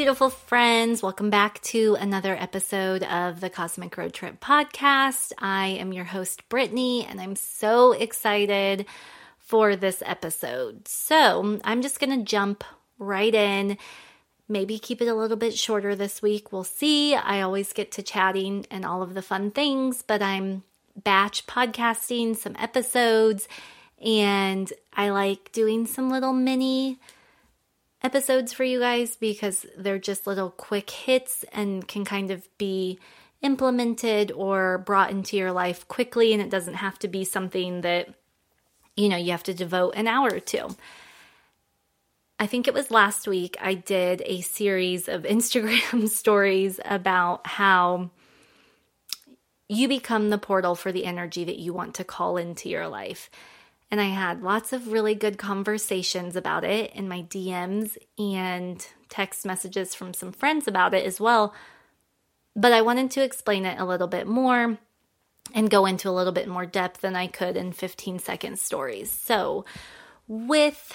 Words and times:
Beautiful 0.00 0.30
friends. 0.30 1.02
Welcome 1.02 1.28
back 1.28 1.60
to 1.60 1.94
another 2.00 2.34
episode 2.34 3.02
of 3.02 3.38
the 3.40 3.50
Cosmic 3.50 3.98
Road 3.98 4.14
Trip 4.14 4.40
podcast. 4.40 5.34
I 5.38 5.66
am 5.66 5.92
your 5.92 6.06
host, 6.06 6.48
Brittany, 6.48 7.04
and 7.04 7.20
I'm 7.20 7.36
so 7.36 7.92
excited 7.92 8.86
for 9.36 9.76
this 9.76 10.02
episode. 10.06 10.88
So, 10.88 11.60
I'm 11.64 11.82
just 11.82 12.00
going 12.00 12.18
to 12.18 12.24
jump 12.24 12.64
right 12.98 13.34
in. 13.34 13.76
Maybe 14.48 14.78
keep 14.78 15.02
it 15.02 15.06
a 15.06 15.14
little 15.14 15.36
bit 15.36 15.54
shorter 15.54 15.94
this 15.94 16.22
week. 16.22 16.50
We'll 16.50 16.64
see. 16.64 17.14
I 17.14 17.42
always 17.42 17.74
get 17.74 17.92
to 17.92 18.02
chatting 18.02 18.64
and 18.70 18.86
all 18.86 19.02
of 19.02 19.12
the 19.12 19.20
fun 19.20 19.50
things, 19.50 20.00
but 20.00 20.22
I'm 20.22 20.62
batch 20.96 21.46
podcasting 21.46 22.38
some 22.38 22.56
episodes 22.58 23.48
and 24.02 24.72
I 24.94 25.10
like 25.10 25.52
doing 25.52 25.84
some 25.84 26.10
little 26.10 26.32
mini 26.32 26.98
episodes 28.02 28.52
for 28.52 28.64
you 28.64 28.80
guys 28.80 29.16
because 29.16 29.66
they're 29.76 29.98
just 29.98 30.26
little 30.26 30.50
quick 30.50 30.90
hits 30.90 31.44
and 31.52 31.86
can 31.86 32.04
kind 32.04 32.30
of 32.30 32.48
be 32.58 32.98
implemented 33.42 34.32
or 34.32 34.78
brought 34.78 35.10
into 35.10 35.36
your 35.36 35.52
life 35.52 35.86
quickly 35.88 36.32
and 36.32 36.42
it 36.42 36.50
doesn't 36.50 36.74
have 36.74 36.98
to 36.98 37.08
be 37.08 37.24
something 37.24 37.80
that 37.80 38.08
you 38.96 39.08
know 39.08 39.16
you 39.16 39.30
have 39.30 39.42
to 39.42 39.54
devote 39.54 39.94
an 39.96 40.06
hour 40.06 40.40
to. 40.40 40.68
I 42.38 42.46
think 42.46 42.66
it 42.66 42.74
was 42.74 42.90
last 42.90 43.28
week 43.28 43.56
I 43.60 43.74
did 43.74 44.22
a 44.24 44.40
series 44.40 45.08
of 45.08 45.22
Instagram 45.24 46.08
stories 46.08 46.80
about 46.84 47.46
how 47.46 48.10
you 49.68 49.86
become 49.86 50.30
the 50.30 50.38
portal 50.38 50.74
for 50.74 50.90
the 50.90 51.04
energy 51.04 51.44
that 51.44 51.58
you 51.58 51.72
want 51.72 51.94
to 51.94 52.04
call 52.04 52.36
into 52.36 52.68
your 52.68 52.88
life. 52.88 53.30
And 53.90 54.00
I 54.00 54.06
had 54.06 54.42
lots 54.42 54.72
of 54.72 54.92
really 54.92 55.14
good 55.14 55.36
conversations 55.36 56.36
about 56.36 56.64
it 56.64 56.92
in 56.94 57.08
my 57.08 57.22
DMs 57.22 57.96
and 58.18 58.86
text 59.08 59.44
messages 59.44 59.94
from 59.94 60.14
some 60.14 60.30
friends 60.30 60.68
about 60.68 60.94
it 60.94 61.04
as 61.04 61.20
well. 61.20 61.52
But 62.54 62.72
I 62.72 62.82
wanted 62.82 63.10
to 63.12 63.24
explain 63.24 63.66
it 63.66 63.80
a 63.80 63.84
little 63.84 64.06
bit 64.06 64.26
more 64.26 64.78
and 65.54 65.70
go 65.70 65.86
into 65.86 66.08
a 66.08 66.12
little 66.12 66.32
bit 66.32 66.46
more 66.46 66.66
depth 66.66 67.00
than 67.00 67.16
I 67.16 67.26
could 67.26 67.56
in 67.56 67.72
15 67.72 68.20
second 68.20 68.58
stories. 68.58 69.10
So, 69.10 69.64
with 70.28 70.92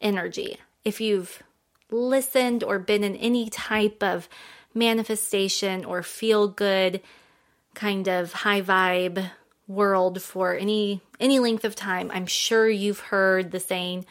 energy, 0.00 0.58
if 0.84 1.00
you've 1.00 1.42
listened 1.90 2.64
or 2.64 2.78
been 2.78 3.04
in 3.04 3.16
any 3.16 3.50
type 3.50 4.02
of 4.02 4.28
manifestation 4.72 5.84
or 5.84 6.02
feel 6.02 6.48
good 6.48 7.00
kind 7.74 8.08
of 8.08 8.32
high 8.32 8.62
vibe 8.62 9.30
world 9.68 10.22
for 10.22 10.54
any 10.54 11.00
any 11.18 11.38
length 11.38 11.64
of 11.64 11.74
time, 11.74 12.10
I'm 12.12 12.26
sure 12.26 12.68
you've 12.68 13.00
heard 13.00 13.50
the 13.50 13.60
saying 13.60 14.06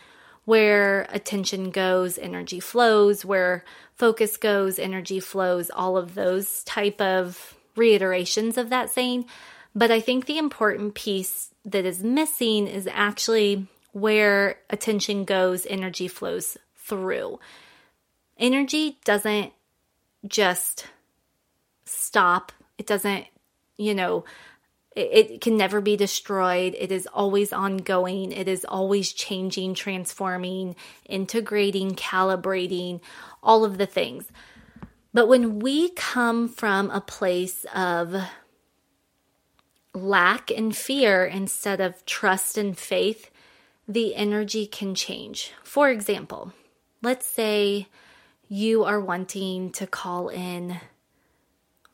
where 0.45 1.07
attention 1.09 1.71
goes, 1.71 2.17
energy 2.17 2.59
flows, 2.59 3.25
where 3.25 3.63
focus 3.95 4.37
goes, 4.37 4.77
energy 4.77 5.19
flows, 5.19 5.71
all 5.71 5.97
of 5.97 6.13
those 6.13 6.63
type 6.63 7.01
of 7.01 7.55
reiterations 7.75 8.57
of 8.57 8.69
that 8.69 8.91
saying. 8.91 9.25
But 9.73 9.91
I 9.91 9.99
think 9.99 10.25
the 10.25 10.37
important 10.37 10.93
piece 10.93 11.49
that 11.65 11.83
is 11.83 12.03
missing 12.03 12.67
is 12.67 12.87
actually 12.91 13.67
where 13.91 14.59
attention 14.69 15.25
goes, 15.25 15.65
energy 15.65 16.07
flows 16.07 16.57
through. 16.77 17.39
Energy 18.37 18.97
doesn't 19.03 19.51
just 20.27 20.87
stop. 21.85 22.51
It 22.77 22.85
doesn't, 22.87 23.25
you 23.77 23.95
know, 23.95 24.25
it, 24.95 25.41
can 25.41 25.57
never 25.57 25.81
be 25.81 25.97
destroyed. 25.97 26.75
It 26.77 26.91
is 26.91 27.07
always 27.07 27.51
ongoing. 27.51 28.31
It 28.31 28.47
is 28.47 28.65
always 28.65 29.11
changing, 29.11 29.75
transforming, 29.75 30.75
integrating, 31.05 31.91
calibrating, 31.91 33.01
all 33.43 33.65
of 33.65 33.77
the 33.77 33.85
things. 33.85 34.25
But 35.13 35.27
when 35.27 35.59
we 35.59 35.89
come 35.89 36.47
from 36.47 36.89
a 36.91 37.01
place 37.01 37.65
of 37.73 38.15
lack 39.93 40.51
and 40.51 40.75
fear 40.75 41.25
instead 41.25 41.79
of 41.81 42.05
trust 42.05 42.57
and 42.57 42.77
faith, 42.77 43.29
the 43.87 44.15
energy 44.15 44.65
can 44.65 44.95
change. 44.95 45.53
For 45.63 45.89
example, 45.89 46.53
let's 47.01 47.25
say 47.25 47.87
you 48.47 48.83
are 48.83 48.99
wanting 48.99 49.71
to 49.71 49.87
call 49.87 50.29
in 50.29 50.79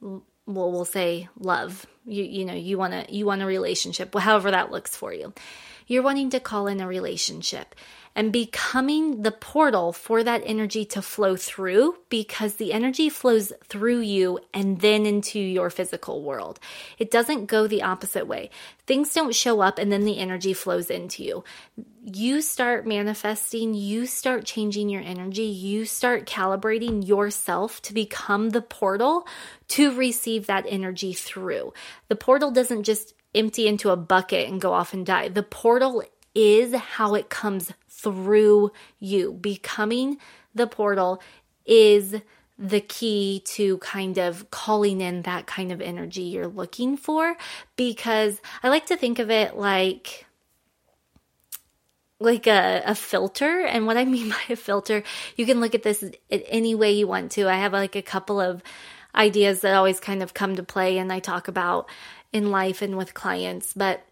well 0.01 0.71
we'll 0.71 0.85
say 0.85 1.29
love 1.39 1.85
you 2.05 2.23
you 2.23 2.45
know 2.45 2.53
you 2.53 2.77
want 2.77 2.93
to 2.93 3.13
you 3.13 3.25
want 3.25 3.41
a 3.41 3.45
relationship 3.45 4.13
however 4.15 4.51
that 4.51 4.71
looks 4.71 4.95
for 4.95 5.13
you. 5.13 5.33
You're 5.87 6.03
wanting 6.03 6.29
to 6.31 6.39
call 6.39 6.67
in 6.67 6.79
a 6.79 6.87
relationship 6.87 7.75
and 8.15 8.31
becoming 8.31 9.21
the 9.21 9.31
portal 9.31 9.93
for 9.93 10.23
that 10.23 10.43
energy 10.45 10.83
to 10.85 11.01
flow 11.01 11.35
through 11.35 11.95
because 12.09 12.55
the 12.55 12.73
energy 12.73 13.09
flows 13.09 13.53
through 13.65 13.99
you 13.99 14.39
and 14.53 14.81
then 14.81 15.05
into 15.05 15.39
your 15.39 15.69
physical 15.69 16.21
world. 16.21 16.59
It 16.97 17.09
doesn't 17.09 17.45
go 17.45 17.67
the 17.67 17.83
opposite 17.83 18.27
way. 18.27 18.49
Things 18.85 19.13
don't 19.13 19.33
show 19.33 19.61
up 19.61 19.79
and 19.79 19.91
then 19.91 20.03
the 20.03 20.19
energy 20.19 20.53
flows 20.53 20.89
into 20.89 21.23
you. 21.23 21.43
You 22.03 22.41
start 22.41 22.85
manifesting, 22.85 23.73
you 23.73 24.05
start 24.05 24.45
changing 24.45 24.89
your 24.89 25.01
energy, 25.01 25.43
you 25.43 25.85
start 25.85 26.25
calibrating 26.25 27.07
yourself 27.07 27.81
to 27.83 27.93
become 27.93 28.49
the 28.49 28.61
portal 28.61 29.25
to 29.69 29.95
receive 29.95 30.47
that 30.47 30.65
energy 30.67 31.13
through. 31.13 31.73
The 32.09 32.15
portal 32.15 32.51
doesn't 32.51 32.83
just 32.83 33.13
empty 33.33 33.67
into 33.67 33.91
a 33.91 33.95
bucket 33.95 34.49
and 34.49 34.59
go 34.59 34.73
off 34.73 34.93
and 34.93 35.05
die. 35.05 35.29
The 35.29 35.43
portal 35.43 36.03
is 36.33 36.73
how 36.73 37.15
it 37.15 37.29
comes 37.29 37.71
through 38.01 38.71
you. 38.99 39.33
Becoming 39.33 40.17
the 40.53 40.67
portal 40.67 41.21
is 41.65 42.15
the 42.57 42.81
key 42.81 43.41
to 43.43 43.79
kind 43.79 44.19
of 44.19 44.51
calling 44.51 45.01
in 45.01 45.23
that 45.23 45.47
kind 45.47 45.71
of 45.71 45.81
energy 45.81 46.21
you're 46.21 46.47
looking 46.47 46.95
for 46.95 47.35
because 47.75 48.39
I 48.61 48.69
like 48.69 48.85
to 48.87 48.97
think 48.97 49.17
of 49.17 49.31
it 49.31 49.57
like 49.57 50.27
like 52.19 52.45
a, 52.45 52.83
a 52.85 52.93
filter 52.93 53.65
and 53.65 53.87
what 53.87 53.97
i 53.97 54.05
mean 54.15 54.29
by 54.29 54.41
a 54.49 54.55
filter 54.55 55.03
you 55.35 55.45
can 55.45 55.59
look 55.59 55.73
at 55.73 55.81
this 55.81 56.03
any 56.29 56.75
way 56.75 56.91
you 56.91 57.07
want 57.07 57.31
to 57.31 57.49
i 57.49 57.55
have 57.55 57.73
like 57.73 57.95
a 57.95 58.01
couple 58.01 58.39
of 58.39 58.61
ideas 59.15 59.61
that 59.61 59.73
always 59.73 59.99
kind 59.99 60.21
of 60.21 60.33
come 60.33 60.55
to 60.55 60.63
play 60.63 60.99
and 60.99 61.11
i 61.11 61.19
talk 61.19 61.47
about 61.47 61.89
in 62.31 62.51
life 62.51 62.81
and 62.81 62.95
with 62.95 63.13
clients 63.13 63.73
but 63.73 64.05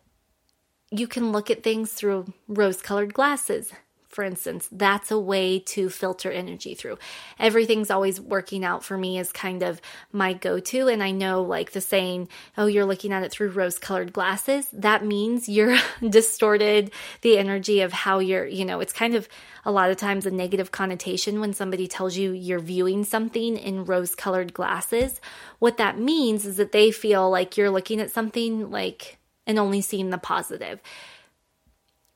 you 0.92 1.08
can 1.08 1.32
look 1.32 1.52
at 1.52 1.64
things 1.64 1.94
through 1.94 2.34
rose 2.48 2.82
colored 2.82 3.14
glasses 3.14 3.72
for 4.10 4.24
instance, 4.24 4.68
that's 4.72 5.12
a 5.12 5.20
way 5.20 5.60
to 5.60 5.88
filter 5.88 6.32
energy 6.32 6.74
through. 6.74 6.98
Everything's 7.38 7.92
always 7.92 8.20
working 8.20 8.66
out 8.66 8.84
for 8.84 8.98
me 8.98 9.20
is 9.20 9.32
kind 9.32 9.62
of 9.62 9.80
my 10.12 10.34
go 10.34 10.60
to. 10.60 10.88
And 10.88 11.04
I 11.04 11.12
know, 11.12 11.44
like 11.44 11.72
the 11.72 11.80
saying, 11.80 12.28
oh, 12.58 12.66
you're 12.66 12.86
looking 12.86 13.14
at 13.14 13.22
it 13.22 13.32
through 13.32 13.52
rose 13.52 13.78
colored 13.78 14.12
glasses. 14.12 14.68
That 14.74 15.06
means 15.06 15.48
you're 15.48 15.78
distorted 16.10 16.92
the 17.22 17.38
energy 17.38 17.82
of 17.82 17.94
how 17.94 18.18
you're, 18.18 18.48
you 18.48 18.66
know, 18.66 18.80
it's 18.80 18.94
kind 18.94 19.14
of 19.14 19.30
a 19.64 19.72
lot 19.72 19.92
of 19.92 19.98
times 19.98 20.26
a 20.26 20.32
negative 20.32 20.72
connotation 20.72 21.40
when 21.40 21.54
somebody 21.54 21.88
tells 21.88 22.18
you 22.18 22.32
you're 22.32 22.60
viewing 22.60 23.04
something 23.04 23.58
in 23.58 23.86
rose 23.86 24.16
colored 24.16 24.56
glasses. 24.56 25.22
What 25.60 25.78
that 25.78 26.00
means 26.00 26.48
is 26.48 26.58
that 26.58 26.72
they 26.72 26.90
feel 26.90 27.30
like 27.30 27.58
you're 27.58 27.70
looking 27.70 28.02
at 28.02 28.10
something 28.10 28.72
like 28.72 29.19
and 29.50 29.58
only 29.58 29.82
seeing 29.82 30.12
the 30.12 30.18
positive 30.20 30.80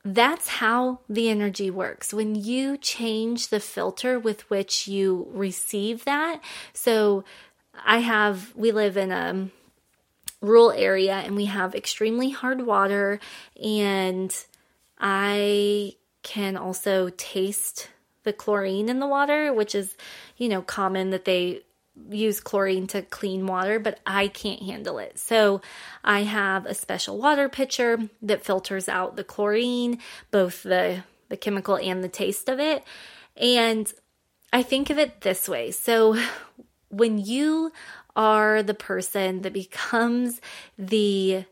that's 0.06 0.47
how 0.50 1.00
the 1.07 1.30
energy 1.30 1.71
works. 1.71 2.13
When 2.13 2.35
you 2.35 2.77
change 2.77 3.47
the 3.47 3.62
filter 3.62 4.19
with 4.19 4.50
which 4.50 4.85
you 4.85 5.27
receive 5.31 6.03
that, 6.03 6.41
so 6.74 7.24
I 7.85 8.00
have, 8.00 8.53
we 8.53 8.71
live 8.71 8.97
in 8.97 9.12
a 9.13 9.47
rural 10.41 10.71
area 10.71 11.13
and 11.13 11.38
we 11.38 11.45
have 11.45 11.74
extremely 11.74 12.31
hard 12.31 12.65
water, 12.65 13.21
and 13.63 14.35
I 15.00 15.95
can 16.21 16.57
also 16.57 17.09
taste 17.15 17.89
the 18.24 18.33
chlorine 18.33 18.89
in 18.89 19.00
the 19.00 19.07
water, 19.07 19.53
which 19.53 19.74
is, 19.74 19.95
you 20.35 20.50
know, 20.50 20.62
common 20.62 21.12
that 21.12 21.24
they 21.24 21.62
use 22.10 22.40
chlorine 22.40 22.88
to 22.88 23.01
clean 23.01 23.45
water, 23.45 23.80
but 23.80 24.00
I 24.06 24.28
can't 24.28 24.62
handle 24.62 24.98
it. 24.98 25.19
So 25.19 25.62
I 26.04 26.24
have 26.24 26.66
a 26.66 26.74
special 26.74 27.18
water 27.18 27.50
pitcher 27.50 28.10
that 28.22 28.44
filters 28.44 28.90
out 28.90 29.16
the 29.16 29.24
chlorine, 29.24 30.00
both 30.31 30.63
the 30.63 31.04
the 31.30 31.38
chemical 31.38 31.78
and 31.78 32.04
the 32.04 32.10
taste 32.10 32.50
of 32.50 32.60
it. 32.60 32.84
And 33.38 33.92
I 34.51 34.62
think 34.62 34.90
of 34.90 35.00
it 35.00 35.22
this 35.22 35.48
way. 35.50 35.72
So 35.72 36.18
when 36.90 37.18
you 37.18 37.72
are 38.16 38.62
the 38.62 38.75
person 38.75 39.42
that 39.42 39.54
becomes 39.54 40.40
the 40.78 41.45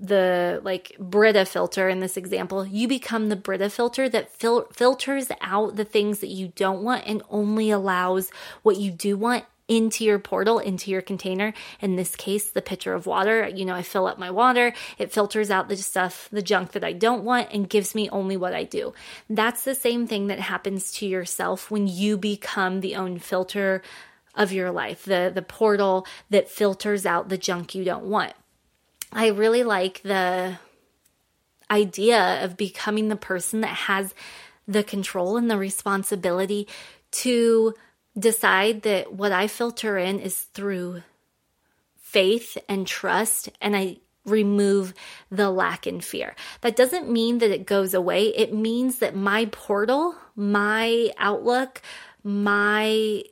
the 0.00 0.60
like 0.64 0.96
Brita 0.98 1.44
filter 1.44 1.88
in 1.88 2.00
this 2.00 2.16
example, 2.16 2.66
you 2.66 2.88
become 2.88 3.28
the 3.28 3.36
Brita 3.36 3.68
filter 3.68 4.08
that 4.08 4.32
fil- 4.32 4.68
filters 4.72 5.30
out 5.40 5.76
the 5.76 5.84
things 5.84 6.20
that 6.20 6.28
you 6.28 6.52
don't 6.56 6.82
want 6.82 7.06
and 7.06 7.22
only 7.28 7.70
allows 7.70 8.30
what 8.62 8.78
you 8.78 8.90
do 8.90 9.16
want 9.16 9.44
into 9.68 10.04
your 10.04 10.18
portal, 10.18 10.58
into 10.58 10.90
your 10.90 11.02
container. 11.02 11.52
In 11.80 11.96
this 11.96 12.14
case, 12.14 12.50
the 12.50 12.62
pitcher 12.62 12.94
of 12.94 13.06
water. 13.06 13.48
You 13.48 13.64
know, 13.64 13.74
I 13.74 13.82
fill 13.82 14.06
up 14.06 14.18
my 14.18 14.30
water, 14.30 14.72
it 14.98 15.12
filters 15.12 15.50
out 15.50 15.68
the 15.68 15.76
stuff, 15.76 16.28
the 16.30 16.42
junk 16.42 16.72
that 16.72 16.84
I 16.84 16.92
don't 16.92 17.24
want, 17.24 17.48
and 17.52 17.68
gives 17.68 17.94
me 17.94 18.08
only 18.10 18.36
what 18.36 18.54
I 18.54 18.64
do. 18.64 18.94
That's 19.28 19.64
the 19.64 19.74
same 19.74 20.06
thing 20.06 20.28
that 20.28 20.38
happens 20.38 20.92
to 20.92 21.06
yourself 21.06 21.70
when 21.70 21.88
you 21.88 22.16
become 22.16 22.80
the 22.80 22.96
own 22.96 23.18
filter 23.18 23.82
of 24.34 24.52
your 24.52 24.70
life, 24.70 25.04
the, 25.04 25.32
the 25.34 25.42
portal 25.42 26.06
that 26.30 26.48
filters 26.48 27.06
out 27.06 27.28
the 27.28 27.38
junk 27.38 27.74
you 27.74 27.84
don't 27.84 28.04
want. 28.04 28.34
I 29.12 29.28
really 29.28 29.64
like 29.64 30.02
the 30.02 30.58
idea 31.70 32.44
of 32.44 32.56
becoming 32.56 33.08
the 33.08 33.16
person 33.16 33.62
that 33.62 33.68
has 33.68 34.14
the 34.68 34.84
control 34.84 35.36
and 35.36 35.50
the 35.50 35.56
responsibility 35.56 36.68
to 37.12 37.74
decide 38.18 38.82
that 38.82 39.12
what 39.12 39.32
I 39.32 39.46
filter 39.46 39.98
in 39.98 40.20
is 40.20 40.40
through 40.40 41.02
faith 41.96 42.56
and 42.68 42.86
trust, 42.86 43.48
and 43.60 43.76
I 43.76 43.98
remove 44.24 44.94
the 45.30 45.50
lack 45.50 45.86
and 45.86 46.04
fear. 46.04 46.34
That 46.62 46.76
doesn't 46.76 47.10
mean 47.10 47.38
that 47.38 47.50
it 47.50 47.66
goes 47.66 47.94
away. 47.94 48.28
It 48.28 48.52
means 48.52 48.98
that 48.98 49.14
my 49.14 49.46
portal, 49.46 50.16
my 50.34 51.10
outlook, 51.18 51.82
my 52.24 53.22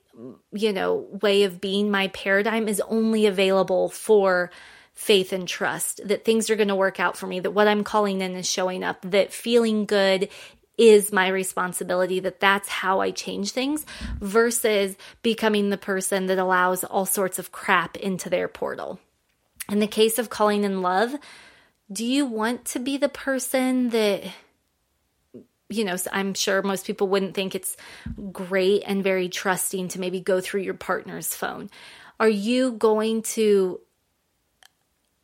you 0.52 0.72
know, 0.72 1.06
way 1.22 1.44
of 1.44 1.60
being, 1.60 1.90
my 1.90 2.08
paradigm 2.08 2.68
is 2.68 2.80
only 2.88 3.26
available 3.26 3.88
for 3.88 4.50
faith 4.92 5.32
and 5.32 5.48
trust 5.48 6.00
that 6.06 6.24
things 6.24 6.48
are 6.50 6.56
going 6.56 6.68
to 6.68 6.76
work 6.76 7.00
out 7.00 7.16
for 7.16 7.26
me, 7.26 7.40
that 7.40 7.50
what 7.50 7.66
I'm 7.66 7.82
calling 7.82 8.20
in 8.20 8.36
is 8.36 8.48
showing 8.48 8.84
up, 8.84 8.98
that 9.02 9.32
feeling 9.32 9.86
good 9.86 10.28
is 10.76 11.12
my 11.12 11.28
responsibility 11.28 12.20
that 12.20 12.40
that's 12.40 12.68
how 12.68 13.00
I 13.00 13.10
change 13.10 13.52
things 13.52 13.86
versus 14.20 14.96
becoming 15.22 15.70
the 15.70 15.76
person 15.76 16.26
that 16.26 16.38
allows 16.38 16.84
all 16.84 17.06
sorts 17.06 17.38
of 17.38 17.52
crap 17.52 17.96
into 17.96 18.28
their 18.28 18.48
portal. 18.48 18.98
In 19.70 19.78
the 19.78 19.86
case 19.86 20.18
of 20.18 20.30
calling 20.30 20.64
in 20.64 20.82
love, 20.82 21.14
do 21.92 22.04
you 22.04 22.26
want 22.26 22.64
to 22.66 22.78
be 22.78 22.96
the 22.96 23.08
person 23.08 23.90
that 23.90 24.24
you 25.70 25.84
know, 25.84 25.96
I'm 26.12 26.34
sure 26.34 26.62
most 26.62 26.86
people 26.86 27.08
wouldn't 27.08 27.34
think 27.34 27.54
it's 27.54 27.76
great 28.32 28.82
and 28.86 29.02
very 29.02 29.28
trusting 29.28 29.88
to 29.88 30.00
maybe 30.00 30.20
go 30.20 30.40
through 30.40 30.60
your 30.60 30.74
partner's 30.74 31.34
phone. 31.34 31.70
Are 32.20 32.28
you 32.28 32.72
going 32.72 33.22
to 33.22 33.80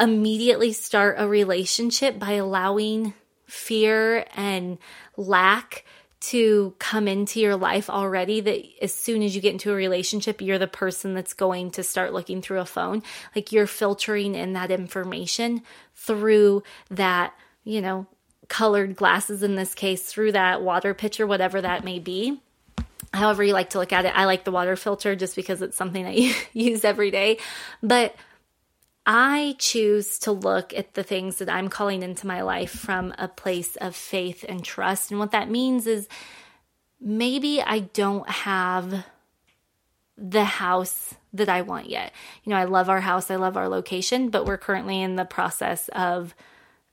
immediately 0.00 0.72
start 0.72 1.16
a 1.18 1.28
relationship 1.28 2.18
by 2.18 2.32
allowing 2.32 3.12
fear 3.50 4.24
and 4.36 4.78
lack 5.16 5.84
to 6.20 6.74
come 6.78 7.08
into 7.08 7.40
your 7.40 7.56
life 7.56 7.88
already 7.88 8.40
that 8.40 8.62
as 8.82 8.92
soon 8.92 9.22
as 9.22 9.34
you 9.34 9.40
get 9.40 9.52
into 9.52 9.72
a 9.72 9.74
relationship, 9.74 10.42
you're 10.42 10.58
the 10.58 10.66
person 10.66 11.14
that's 11.14 11.32
going 11.32 11.70
to 11.72 11.82
start 11.82 12.12
looking 12.12 12.42
through 12.42 12.60
a 12.60 12.66
phone. 12.66 13.02
Like 13.34 13.52
you're 13.52 13.66
filtering 13.66 14.34
in 14.34 14.52
that 14.52 14.70
information 14.70 15.62
through 15.94 16.62
that, 16.90 17.32
you 17.64 17.80
know, 17.80 18.06
colored 18.48 18.96
glasses 18.96 19.42
in 19.42 19.54
this 19.54 19.74
case, 19.74 20.02
through 20.02 20.32
that 20.32 20.60
water 20.60 20.92
pitcher, 20.92 21.26
whatever 21.26 21.62
that 21.62 21.84
may 21.84 21.98
be. 21.98 22.42
However, 23.14 23.42
you 23.42 23.54
like 23.54 23.70
to 23.70 23.78
look 23.78 23.92
at 23.92 24.04
it. 24.04 24.12
I 24.14 24.26
like 24.26 24.44
the 24.44 24.52
water 24.52 24.76
filter 24.76 25.16
just 25.16 25.34
because 25.34 25.62
it's 25.62 25.76
something 25.76 26.06
I 26.06 26.34
use 26.52 26.84
every 26.84 27.10
day. 27.10 27.38
But 27.82 28.14
I 29.12 29.56
choose 29.58 30.20
to 30.20 30.30
look 30.30 30.72
at 30.72 30.94
the 30.94 31.02
things 31.02 31.38
that 31.38 31.50
I'm 31.50 31.68
calling 31.68 32.04
into 32.04 32.28
my 32.28 32.42
life 32.42 32.70
from 32.70 33.12
a 33.18 33.26
place 33.26 33.74
of 33.74 33.96
faith 33.96 34.44
and 34.48 34.64
trust. 34.64 35.10
And 35.10 35.18
what 35.18 35.32
that 35.32 35.50
means 35.50 35.88
is 35.88 36.06
maybe 37.00 37.60
I 37.60 37.80
don't 37.80 38.30
have 38.30 39.04
the 40.16 40.44
house 40.44 41.16
that 41.32 41.48
I 41.48 41.62
want 41.62 41.90
yet. 41.90 42.12
You 42.44 42.50
know, 42.50 42.56
I 42.56 42.64
love 42.64 42.88
our 42.88 43.00
house, 43.00 43.32
I 43.32 43.34
love 43.34 43.56
our 43.56 43.68
location, 43.68 44.28
but 44.28 44.46
we're 44.46 44.56
currently 44.56 45.02
in 45.02 45.16
the 45.16 45.24
process 45.24 45.88
of 45.88 46.32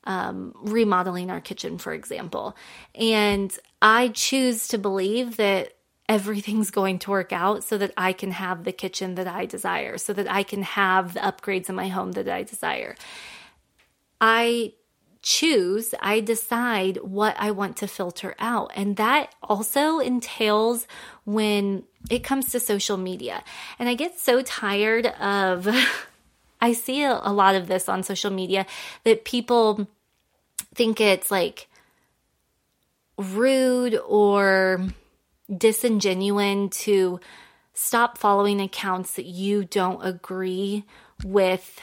um, 0.06 0.56
remodeling 0.56 1.30
our 1.30 1.40
kitchen, 1.40 1.78
for 1.78 1.94
example. 1.94 2.58
And 2.96 3.56
I 3.80 4.08
choose 4.08 4.68
to 4.70 4.80
believe 4.80 5.38
that 5.38 5.77
everything's 6.10 6.72
going 6.72 7.00
to 7.00 7.12
work 7.12 7.34
out 7.34 7.64
so 7.64 7.78
that 7.78 7.92
I 7.98 8.14
can 8.14 8.32
have 8.32 8.64
the 8.64 8.72
kitchen 8.72 9.16
that 9.16 9.28
I 9.28 9.46
desire, 9.46 9.98
so 9.98 10.14
that 10.14 10.32
I 10.32 10.44
can 10.44 10.64
have 10.64 11.14
the 11.14 11.20
upgrades 11.20 11.70
in 11.70 11.76
my 11.76 11.90
home 11.90 12.14
that 12.14 12.30
I 12.30 12.44
desire. 12.44 12.96
I 14.22 14.74
choose, 15.22 15.94
I 16.00 16.22
decide 16.22 16.98
what 16.98 17.36
I 17.38 17.52
want 17.52 17.76
to 17.78 17.88
filter 17.88 18.36
out. 18.40 18.72
And 18.76 18.96
that 18.96 19.36
also 19.44 20.00
entails 20.00 20.88
when 21.26 21.84
it 22.10 22.24
comes 22.24 22.52
to 22.52 22.60
social 22.60 22.96
media. 22.96 23.44
And 23.78 23.90
I 23.90 23.94
get 23.94 24.18
so 24.18 24.42
tired 24.42 25.08
of, 25.08 25.68
I 26.62 26.72
see 26.72 27.04
a, 27.04 27.20
a 27.22 27.34
lot 27.34 27.56
of 27.56 27.68
this 27.68 27.90
on 27.90 28.04
social 28.04 28.32
media 28.32 28.66
that 29.04 29.26
people 29.26 29.88
think 30.74 31.02
it's 31.02 31.30
like 31.30 31.68
rude 33.18 34.00
or 34.08 34.88
disingenuine 35.52 36.72
to 36.72 37.20
stop 37.74 38.18
following 38.18 38.60
accounts 38.60 39.14
that 39.14 39.26
you 39.26 39.64
don't 39.64 40.04
agree 40.04 40.84
with 41.24 41.80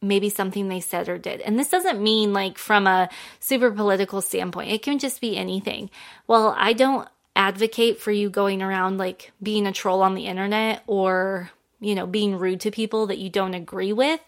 maybe 0.00 0.28
something 0.28 0.68
they 0.68 0.80
said 0.80 1.08
or 1.08 1.18
did. 1.18 1.40
And 1.40 1.58
this 1.58 1.70
doesn't 1.70 2.02
mean 2.02 2.32
like 2.32 2.58
from 2.58 2.86
a 2.86 3.08
super 3.40 3.70
political 3.70 4.20
standpoint, 4.20 4.70
it 4.70 4.82
can 4.82 4.98
just 4.98 5.20
be 5.20 5.36
anything. 5.36 5.90
Well, 6.26 6.54
I 6.56 6.72
don't 6.72 7.08
advocate 7.36 8.00
for 8.00 8.12
you 8.12 8.30
going 8.30 8.62
around 8.62 8.98
like 8.98 9.32
being 9.42 9.66
a 9.66 9.72
troll 9.72 10.02
on 10.02 10.14
the 10.14 10.26
internet 10.26 10.82
or 10.86 11.50
you 11.84 11.94
know, 11.94 12.06
being 12.06 12.38
rude 12.38 12.60
to 12.60 12.70
people 12.70 13.06
that 13.06 13.18
you 13.18 13.28
don't 13.28 13.54
agree 13.54 13.92
with, 13.92 14.20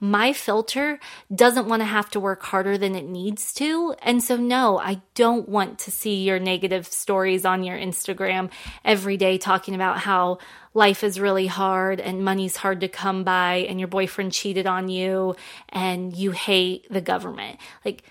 my 0.00 0.32
filter 0.32 0.98
doesn't 1.34 1.68
want 1.68 1.80
to 1.80 1.86
have 1.86 2.10
to 2.10 2.20
work 2.20 2.42
harder 2.42 2.78
than 2.78 2.94
it 2.94 3.06
needs 3.06 3.52
to. 3.54 3.94
And 4.02 4.22
so, 4.22 4.36
no, 4.36 4.78
I 4.78 5.02
don't 5.14 5.48
want 5.48 5.78
to 5.80 5.90
see 5.90 6.22
your 6.22 6.38
negative 6.38 6.86
stories 6.86 7.44
on 7.44 7.62
your 7.62 7.76
Instagram 7.76 8.50
every 8.84 9.16
day 9.16 9.38
talking 9.38 9.74
about 9.74 9.98
how 9.98 10.38
life 10.74 11.04
is 11.04 11.20
really 11.20 11.46
hard 11.46 12.00
and 12.00 12.24
money's 12.24 12.56
hard 12.56 12.80
to 12.80 12.88
come 12.88 13.24
by 13.24 13.66
and 13.68 13.78
your 13.78 13.88
boyfriend 13.88 14.32
cheated 14.32 14.66
on 14.66 14.88
you 14.88 15.36
and 15.68 16.16
you 16.16 16.30
hate 16.30 16.86
the 16.90 17.00
government. 17.00 17.58
Like, 17.84 18.04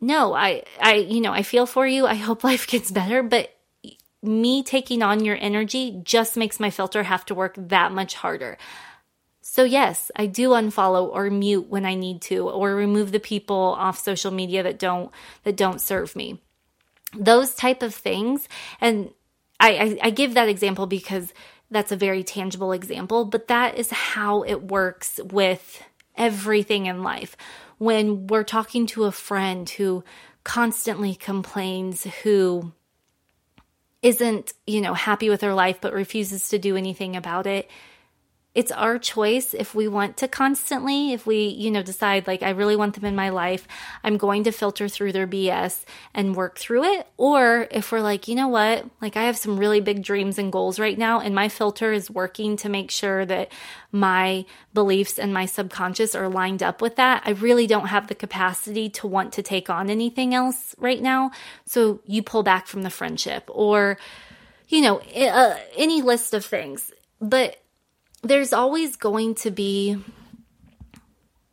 no, 0.00 0.32
I, 0.32 0.62
I, 0.80 0.94
you 0.94 1.20
know, 1.20 1.32
I 1.32 1.42
feel 1.42 1.66
for 1.66 1.86
you. 1.86 2.06
I 2.06 2.14
hope 2.14 2.44
life 2.44 2.66
gets 2.66 2.90
better, 2.90 3.22
but 3.22 3.54
me 4.22 4.62
taking 4.62 5.02
on 5.02 5.24
your 5.24 5.36
energy 5.40 6.00
just 6.02 6.36
makes 6.36 6.58
my 6.58 6.70
filter 6.70 7.04
have 7.04 7.24
to 7.26 7.34
work 7.34 7.54
that 7.56 7.92
much 7.92 8.14
harder. 8.14 8.58
So 9.40 9.64
yes, 9.64 10.10
I 10.14 10.26
do 10.26 10.50
unfollow 10.50 11.08
or 11.08 11.30
mute 11.30 11.68
when 11.68 11.86
I 11.86 11.94
need 11.94 12.20
to 12.22 12.48
or 12.48 12.74
remove 12.74 13.12
the 13.12 13.20
people 13.20 13.74
off 13.78 13.98
social 13.98 14.30
media 14.30 14.62
that 14.62 14.78
don't 14.78 15.10
that 15.44 15.56
don't 15.56 15.80
serve 15.80 16.14
me. 16.14 16.42
Those 17.16 17.54
type 17.54 17.82
of 17.82 17.94
things 17.94 18.48
and 18.80 19.10
I, 19.60 19.70
I, 19.70 19.98
I 20.04 20.10
give 20.10 20.34
that 20.34 20.48
example 20.48 20.86
because 20.86 21.32
that's 21.70 21.92
a 21.92 21.96
very 21.96 22.22
tangible 22.22 22.72
example, 22.72 23.24
but 23.24 23.48
that 23.48 23.76
is 23.76 23.90
how 23.90 24.42
it 24.42 24.62
works 24.62 25.20
with 25.24 25.82
everything 26.16 26.86
in 26.86 27.02
life. 27.02 27.36
When 27.78 28.26
we're 28.26 28.44
talking 28.44 28.86
to 28.88 29.04
a 29.04 29.12
friend 29.12 29.68
who 29.68 30.04
constantly 30.44 31.14
complains, 31.14 32.04
who 32.22 32.72
isn't, 34.02 34.52
you 34.66 34.80
know, 34.80 34.94
happy 34.94 35.28
with 35.28 35.40
her 35.40 35.54
life 35.54 35.78
but 35.80 35.92
refuses 35.92 36.48
to 36.50 36.58
do 36.58 36.76
anything 36.76 37.16
about 37.16 37.46
it, 37.46 37.68
it's 38.58 38.72
our 38.72 38.98
choice 38.98 39.54
if 39.54 39.72
we 39.72 39.86
want 39.86 40.16
to 40.16 40.26
constantly, 40.26 41.12
if 41.12 41.28
we, 41.28 41.46
you 41.46 41.70
know, 41.70 41.80
decide 41.80 42.26
like, 42.26 42.42
I 42.42 42.50
really 42.50 42.74
want 42.74 42.96
them 42.96 43.04
in 43.04 43.14
my 43.14 43.28
life, 43.28 43.68
I'm 44.02 44.16
going 44.16 44.42
to 44.42 44.50
filter 44.50 44.88
through 44.88 45.12
their 45.12 45.28
BS 45.28 45.84
and 46.12 46.34
work 46.34 46.58
through 46.58 46.82
it. 46.82 47.06
Or 47.16 47.68
if 47.70 47.92
we're 47.92 48.00
like, 48.00 48.26
you 48.26 48.34
know 48.34 48.48
what, 48.48 48.84
like 49.00 49.16
I 49.16 49.26
have 49.26 49.36
some 49.36 49.60
really 49.60 49.80
big 49.80 50.02
dreams 50.02 50.38
and 50.38 50.50
goals 50.50 50.80
right 50.80 50.98
now, 50.98 51.20
and 51.20 51.36
my 51.36 51.48
filter 51.48 51.92
is 51.92 52.10
working 52.10 52.56
to 52.56 52.68
make 52.68 52.90
sure 52.90 53.24
that 53.26 53.52
my 53.92 54.44
beliefs 54.74 55.20
and 55.20 55.32
my 55.32 55.46
subconscious 55.46 56.16
are 56.16 56.28
lined 56.28 56.60
up 56.60 56.82
with 56.82 56.96
that. 56.96 57.22
I 57.26 57.30
really 57.30 57.68
don't 57.68 57.86
have 57.86 58.08
the 58.08 58.16
capacity 58.16 58.88
to 58.88 59.06
want 59.06 59.34
to 59.34 59.42
take 59.44 59.70
on 59.70 59.88
anything 59.88 60.34
else 60.34 60.74
right 60.78 61.00
now. 61.00 61.30
So 61.64 62.00
you 62.06 62.24
pull 62.24 62.42
back 62.42 62.66
from 62.66 62.82
the 62.82 62.90
friendship 62.90 63.48
or, 63.52 63.98
you 64.66 64.80
know, 64.80 64.98
uh, 64.98 65.56
any 65.76 66.02
list 66.02 66.34
of 66.34 66.44
things. 66.44 66.90
But 67.20 67.56
there's 68.22 68.52
always 68.52 68.96
going 68.96 69.34
to 69.36 69.50
be 69.50 70.02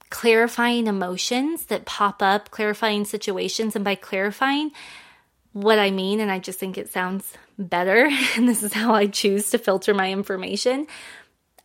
clarifying 0.09 0.87
emotions 0.87 1.65
that 1.65 1.85
pop 1.85 2.21
up, 2.21 2.49
clarifying 2.51 3.05
situations. 3.05 3.75
And 3.75 3.83
by 3.83 3.95
clarifying, 3.95 4.71
what 5.53 5.79
I 5.79 5.91
mean, 5.91 6.19
and 6.19 6.31
I 6.31 6.39
just 6.39 6.59
think 6.59 6.77
it 6.77 6.89
sounds 6.89 7.33
better, 7.57 8.09
and 8.35 8.47
this 8.47 8.63
is 8.63 8.73
how 8.73 8.93
I 8.93 9.07
choose 9.07 9.49
to 9.51 9.57
filter 9.57 9.93
my 9.93 10.11
information. 10.11 10.87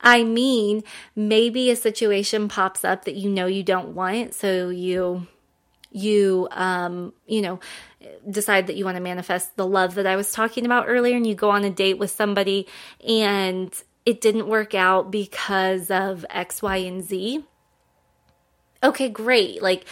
I 0.01 0.25
mean, 0.25 0.83
maybe 1.15 1.71
a 1.71 1.77
situation 1.77 2.49
pops 2.49 2.85
up 2.85 3.05
that 3.05 3.17
you 3.17 3.31
know 3.31 3.47
you 3.47 3.63
don't 3.63 3.95
want, 3.95 4.35
so 4.35 4.71
you 4.71 5.27
you 5.93 6.47
um 6.53 7.13
you 7.27 7.43
know 7.43 7.59
decide 8.31 8.69
that 8.69 8.77
you 8.77 8.85
want 8.85 8.97
to 8.97 9.03
manifest 9.03 9.57
the 9.57 9.67
love 9.67 9.97
that 9.97 10.07
I 10.07 10.15
was 10.15 10.31
talking 10.31 10.65
about 10.65 10.87
earlier 10.87 11.17
and 11.17 11.27
you 11.27 11.35
go 11.35 11.51
on 11.51 11.65
a 11.65 11.71
date 11.71 11.99
with 11.99 12.11
somebody 12.11 12.69
and 13.07 13.75
it 14.11 14.21
didn't 14.21 14.49
work 14.49 14.75
out 14.75 15.13
because 15.13 15.89
of 15.89 16.27
X, 16.29 16.61
Y, 16.61 16.79
and 16.79 17.01
Z. 17.01 17.45
Okay, 18.83 19.09
great. 19.09 19.63
Like, 19.63 19.85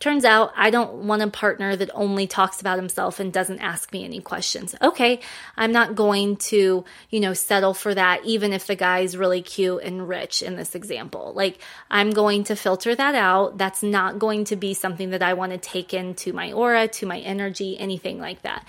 turns 0.00 0.24
out 0.24 0.50
I 0.56 0.70
don't 0.70 1.06
want 1.06 1.20
a 1.20 1.28
partner 1.28 1.76
that 1.76 1.90
only 1.92 2.26
talks 2.26 2.62
about 2.62 2.78
himself 2.78 3.20
and 3.20 3.30
doesn't 3.30 3.58
ask 3.58 3.92
me 3.92 4.02
any 4.02 4.22
questions. 4.22 4.74
Okay, 4.80 5.20
I'm 5.58 5.72
not 5.72 5.94
going 5.94 6.36
to, 6.36 6.86
you 7.10 7.20
know, 7.20 7.34
settle 7.34 7.74
for 7.74 7.94
that, 7.94 8.24
even 8.24 8.54
if 8.54 8.66
the 8.66 8.76
guy's 8.76 9.14
really 9.14 9.42
cute 9.42 9.82
and 9.82 10.08
rich 10.08 10.42
in 10.42 10.56
this 10.56 10.74
example. 10.74 11.34
Like, 11.36 11.58
I'm 11.90 12.12
going 12.12 12.44
to 12.44 12.56
filter 12.56 12.94
that 12.94 13.14
out. 13.14 13.58
That's 13.58 13.82
not 13.82 14.18
going 14.18 14.44
to 14.44 14.56
be 14.56 14.72
something 14.72 15.10
that 15.10 15.22
I 15.22 15.34
want 15.34 15.52
to 15.52 15.58
take 15.58 15.92
into 15.92 16.32
my 16.32 16.50
aura, 16.50 16.88
to 16.88 17.04
my 17.04 17.18
energy, 17.18 17.78
anything 17.78 18.18
like 18.20 18.40
that. 18.40 18.66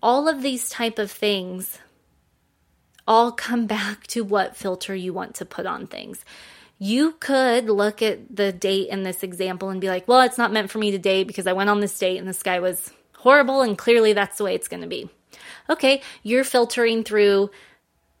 All 0.00 0.28
of 0.28 0.42
these 0.42 0.68
type 0.68 1.00
of 1.00 1.10
things 1.10 1.80
all 3.06 3.32
come 3.32 3.66
back 3.66 4.06
to 4.08 4.22
what 4.22 4.56
filter 4.56 4.94
you 4.94 5.12
want 5.12 5.34
to 5.36 5.44
put 5.44 5.66
on 5.66 5.86
things. 5.86 6.24
You 6.78 7.12
could 7.20 7.66
look 7.66 8.02
at 8.02 8.34
the 8.34 8.52
date 8.52 8.88
in 8.88 9.02
this 9.02 9.22
example 9.22 9.70
and 9.70 9.80
be 9.80 9.88
like, 9.88 10.08
well, 10.08 10.22
it's 10.22 10.38
not 10.38 10.52
meant 10.52 10.70
for 10.70 10.78
me 10.78 10.90
to 10.90 10.98
date 10.98 11.26
because 11.26 11.46
I 11.46 11.52
went 11.52 11.70
on 11.70 11.80
this 11.80 11.96
date 11.98 12.18
and 12.18 12.26
this 12.26 12.42
guy 12.42 12.58
was 12.58 12.90
horrible 13.16 13.62
and 13.62 13.78
clearly 13.78 14.12
that's 14.12 14.38
the 14.38 14.44
way 14.44 14.54
it's 14.54 14.68
going 14.68 14.82
to 14.82 14.88
be. 14.88 15.08
Okay, 15.70 16.02
you're 16.22 16.44
filtering 16.44 17.04
through 17.04 17.50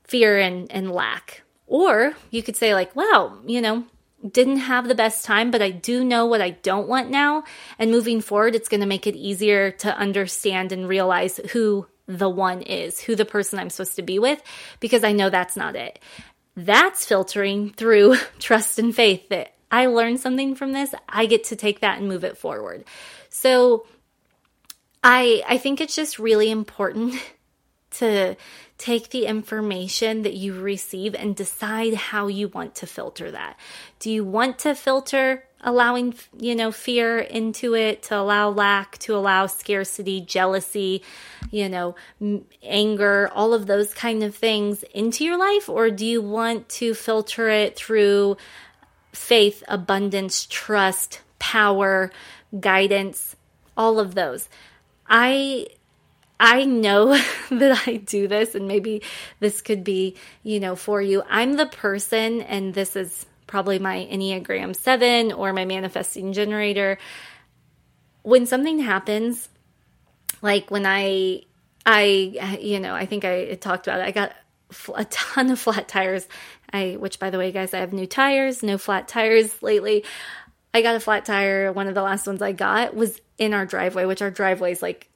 fear 0.04 0.38
and, 0.38 0.70
and 0.70 0.92
lack. 0.92 1.42
Or 1.66 2.14
you 2.30 2.42
could 2.42 2.56
say, 2.56 2.74
like, 2.74 2.94
wow, 2.94 3.38
you 3.46 3.60
know, 3.60 3.84
didn't 4.30 4.58
have 4.58 4.86
the 4.86 4.94
best 4.94 5.24
time, 5.24 5.50
but 5.50 5.62
I 5.62 5.70
do 5.70 6.04
know 6.04 6.26
what 6.26 6.40
I 6.40 6.50
don't 6.50 6.88
want 6.88 7.10
now. 7.10 7.44
And 7.78 7.90
moving 7.90 8.20
forward, 8.20 8.54
it's 8.54 8.68
going 8.68 8.80
to 8.80 8.86
make 8.86 9.06
it 9.06 9.16
easier 9.16 9.70
to 9.72 9.96
understand 9.96 10.70
and 10.70 10.88
realize 10.88 11.38
who 11.52 11.86
the 12.06 12.28
one 12.28 12.62
is, 12.62 13.00
who 13.00 13.14
the 13.14 13.24
person 13.24 13.58
I'm 13.58 13.70
supposed 13.70 13.96
to 13.96 14.02
be 14.02 14.18
with, 14.18 14.42
because 14.80 15.04
I 15.04 15.12
know 15.12 15.30
that's 15.30 15.56
not 15.56 15.76
it. 15.76 15.98
That's 16.56 17.04
filtering 17.04 17.70
through 17.70 18.16
trust 18.38 18.78
and 18.78 18.94
faith 18.94 19.28
that 19.30 19.54
I 19.70 19.86
learned 19.86 20.20
something 20.20 20.54
from 20.54 20.72
this. 20.72 20.94
I 21.08 21.26
get 21.26 21.44
to 21.44 21.56
take 21.56 21.80
that 21.80 21.98
and 21.98 22.08
move 22.08 22.24
it 22.24 22.36
forward. 22.36 22.84
So 23.30 23.86
I 25.02 25.42
I 25.48 25.58
think 25.58 25.80
it's 25.80 25.96
just 25.96 26.18
really 26.18 26.50
important 26.50 27.14
to 27.92 28.36
take 28.82 29.10
the 29.10 29.26
information 29.26 30.22
that 30.22 30.34
you 30.34 30.60
receive 30.60 31.14
and 31.14 31.36
decide 31.36 31.94
how 31.94 32.26
you 32.26 32.48
want 32.48 32.74
to 32.74 32.84
filter 32.84 33.30
that. 33.30 33.56
Do 34.00 34.10
you 34.10 34.24
want 34.24 34.58
to 34.60 34.74
filter 34.74 35.44
allowing, 35.60 36.14
you 36.36 36.56
know, 36.56 36.72
fear 36.72 37.20
into 37.20 37.76
it, 37.76 38.02
to 38.02 38.18
allow 38.18 38.48
lack, 38.48 38.98
to 38.98 39.14
allow 39.14 39.46
scarcity, 39.46 40.20
jealousy, 40.20 41.04
you 41.52 41.68
know, 41.68 41.94
anger, 42.60 43.30
all 43.32 43.54
of 43.54 43.68
those 43.68 43.94
kind 43.94 44.24
of 44.24 44.34
things 44.34 44.82
into 44.92 45.24
your 45.24 45.38
life? 45.38 45.68
Or 45.68 45.88
do 45.88 46.04
you 46.04 46.20
want 46.20 46.68
to 46.70 46.92
filter 46.92 47.48
it 47.48 47.76
through 47.76 48.36
faith, 49.12 49.62
abundance, 49.68 50.44
trust, 50.50 51.20
power, 51.38 52.10
guidance, 52.58 53.36
all 53.76 54.00
of 54.00 54.16
those? 54.16 54.48
I 55.06 55.68
I 56.42 56.64
know 56.64 57.16
that 57.50 57.84
I 57.86 57.98
do 57.98 58.26
this, 58.26 58.56
and 58.56 58.66
maybe 58.66 59.02
this 59.38 59.62
could 59.62 59.84
be, 59.84 60.16
you 60.42 60.58
know, 60.58 60.74
for 60.74 61.00
you. 61.00 61.22
I'm 61.30 61.54
the 61.54 61.66
person, 61.66 62.40
and 62.40 62.74
this 62.74 62.96
is 62.96 63.24
probably 63.46 63.78
my 63.78 64.08
Enneagram 64.10 64.74
7 64.74 65.30
or 65.32 65.52
my 65.52 65.64
manifesting 65.64 66.32
generator. 66.32 66.98
When 68.22 68.46
something 68.46 68.80
happens, 68.80 69.48
like 70.42 70.68
when 70.68 70.84
I, 70.84 71.42
I, 71.86 72.58
you 72.60 72.80
know, 72.80 72.94
I 72.94 73.06
think 73.06 73.24
I 73.24 73.54
talked 73.54 73.86
about 73.86 74.00
it, 74.00 74.06
I 74.06 74.10
got 74.10 74.32
a 74.96 75.04
ton 75.04 75.48
of 75.50 75.60
flat 75.60 75.86
tires. 75.86 76.26
I, 76.72 76.96
which 76.98 77.20
by 77.20 77.30
the 77.30 77.38
way, 77.38 77.52
guys, 77.52 77.72
I 77.72 77.78
have 77.78 77.92
new 77.92 78.06
tires, 78.06 78.64
no 78.64 78.78
flat 78.78 79.06
tires 79.06 79.62
lately. 79.62 80.04
I 80.74 80.82
got 80.82 80.96
a 80.96 81.00
flat 81.00 81.24
tire. 81.24 81.70
One 81.70 81.86
of 81.86 81.94
the 81.94 82.02
last 82.02 82.26
ones 82.26 82.42
I 82.42 82.50
got 82.50 82.96
was 82.96 83.20
in 83.38 83.54
our 83.54 83.66
driveway, 83.66 84.06
which 84.06 84.22
our 84.22 84.30
driveway 84.30 84.72
is 84.72 84.82
like, 84.82 85.08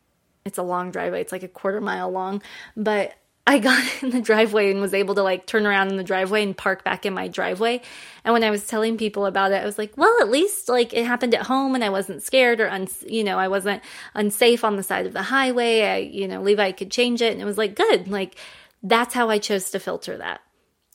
it's 0.46 0.58
a 0.58 0.62
long 0.62 0.90
driveway. 0.90 1.20
It's 1.20 1.32
like 1.32 1.42
a 1.42 1.48
quarter 1.48 1.80
mile 1.80 2.10
long, 2.10 2.40
but 2.76 3.14
I 3.46 3.58
got 3.58 3.84
in 4.02 4.10
the 4.10 4.20
driveway 4.20 4.70
and 4.70 4.80
was 4.80 4.94
able 4.94 5.14
to 5.16 5.22
like 5.22 5.46
turn 5.46 5.66
around 5.66 5.88
in 5.88 5.96
the 5.96 6.04
driveway 6.04 6.42
and 6.42 6.56
park 6.56 6.84
back 6.84 7.04
in 7.04 7.12
my 7.12 7.28
driveway. 7.28 7.82
And 8.24 8.32
when 8.32 8.44
I 8.44 8.50
was 8.50 8.66
telling 8.66 8.96
people 8.96 9.26
about 9.26 9.52
it, 9.52 9.62
I 9.62 9.64
was 9.64 9.76
like, 9.76 9.96
well, 9.96 10.16
at 10.20 10.30
least 10.30 10.68
like 10.68 10.94
it 10.94 11.04
happened 11.04 11.34
at 11.34 11.46
home 11.46 11.74
and 11.74 11.84
I 11.84 11.90
wasn't 11.90 12.22
scared 12.22 12.60
or, 12.60 12.68
uns- 12.68 13.04
you 13.06 13.24
know, 13.24 13.38
I 13.38 13.48
wasn't 13.48 13.82
unsafe 14.14 14.64
on 14.64 14.76
the 14.76 14.82
side 14.82 15.06
of 15.06 15.12
the 15.12 15.22
highway. 15.22 15.82
I, 15.82 15.96
you 15.98 16.28
know, 16.28 16.40
Levi 16.42 16.72
could 16.72 16.90
change 16.90 17.20
it. 17.20 17.32
And 17.32 17.42
it 17.42 17.44
was 17.44 17.58
like, 17.58 17.74
good. 17.74 18.08
Like 18.08 18.36
that's 18.82 19.14
how 19.14 19.30
I 19.30 19.38
chose 19.38 19.70
to 19.70 19.80
filter 19.80 20.16
that. 20.18 20.40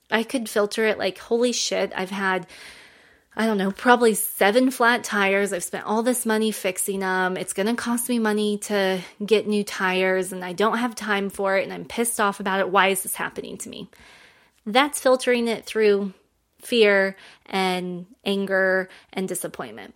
I 0.10 0.24
could 0.24 0.50
filter 0.50 0.86
it 0.86 0.98
like, 0.98 1.18
holy 1.18 1.52
shit, 1.52 1.94
I've 1.96 2.10
had 2.10 2.48
I 3.36 3.46
don't 3.46 3.58
know, 3.58 3.72
probably 3.72 4.14
seven 4.14 4.72
flat 4.72 5.06
tires. 5.06 5.54
I've 5.54 5.64
spent 5.64 5.86
all 5.86 6.04
this 6.04 6.26
money 6.26 6.52
fixing 6.52 7.00
them. 7.00 7.38
It's 7.38 7.54
going 7.54 7.68
to 7.68 7.76
cost 7.76 8.10
me 8.10 8.20
money 8.20 8.58
to 8.60 9.00
get 9.26 9.48
new 9.48 9.64
tires, 9.64 10.34
and 10.34 10.44
I 10.44 10.52
don't 10.52 10.80
have 10.80 10.96
time 10.96 11.30
for 11.30 11.56
it, 11.56 11.64
and 11.64 11.72
I'm 11.72 11.86
pissed 11.86 12.20
off 12.20 12.42
about 12.42 12.60
it. 12.60 12.70
Why 12.70 12.90
is 12.90 13.04
this 13.04 13.16
happening 13.16 13.58
to 13.60 13.70
me? 13.70 13.90
That's 14.66 15.00
filtering 15.00 15.48
it 15.48 15.66
through 15.66 16.14
fear 16.62 17.16
and 17.46 18.06
anger 18.26 18.90
and 19.14 19.28
disappointment. 19.28 19.96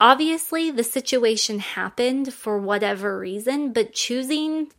Obviously, 0.00 0.72
the 0.72 0.84
situation 0.84 1.60
happened 1.60 2.34
for 2.34 2.58
whatever 2.58 3.16
reason, 3.18 3.72
but 3.72 3.92
choosing 3.92 4.72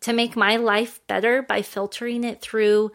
to 0.00 0.12
make 0.12 0.36
my 0.36 0.56
life 0.56 1.00
better 1.06 1.42
by 1.42 1.62
filtering 1.62 2.24
it 2.24 2.42
through 2.42 2.90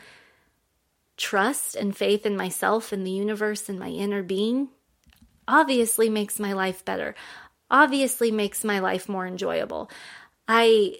trust 1.19 1.75
and 1.75 1.95
faith 1.95 2.25
in 2.25 2.35
myself 2.35 2.91
and 2.91 3.05
the 3.05 3.11
universe 3.11 3.69
and 3.69 3.77
my 3.77 3.89
inner 3.89 4.23
being 4.23 4.69
obviously 5.47 6.09
makes 6.09 6.39
my 6.39 6.53
life 6.53 6.85
better. 6.85 7.13
Obviously 7.69 8.31
makes 8.31 8.63
my 8.63 8.79
life 8.79 9.09
more 9.09 9.27
enjoyable. 9.27 9.91
I 10.47 10.95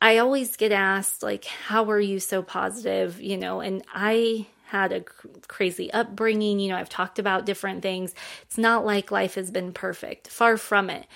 I 0.00 0.18
always 0.18 0.56
get 0.56 0.72
asked 0.72 1.22
like 1.22 1.44
how 1.44 1.90
are 1.90 2.00
you 2.00 2.20
so 2.20 2.42
positive, 2.42 3.20
you 3.20 3.36
know, 3.36 3.60
and 3.60 3.84
I 3.92 4.46
had 4.66 4.92
a 4.92 5.02
crazy 5.46 5.92
upbringing, 5.92 6.58
you 6.58 6.70
know, 6.70 6.76
I've 6.76 6.88
talked 6.88 7.18
about 7.18 7.46
different 7.46 7.82
things. 7.82 8.14
It's 8.42 8.58
not 8.58 8.86
like 8.86 9.10
life 9.10 9.34
has 9.34 9.50
been 9.50 9.72
perfect. 9.72 10.28
Far 10.28 10.56
from 10.56 10.90
it. 10.90 11.06